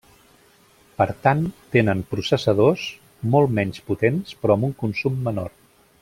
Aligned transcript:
Per 1.01 1.05
tant, 1.25 1.43
tenen 1.75 2.01
processadors 2.15 2.85
molt 3.35 3.53
menys 3.61 3.83
potents 3.91 4.39
però 4.47 4.57
amb 4.57 4.69
un 4.71 4.79
consum 4.85 5.21
menor. 5.29 5.53